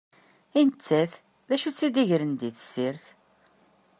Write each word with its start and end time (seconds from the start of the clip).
I 0.59 0.61
nettat, 0.67 1.13
d 1.47 1.49
acu 1.53 1.65
i 1.69 1.71
tt-id-igren 1.71 2.33
di 2.39 2.49
tessirt? 2.55 3.05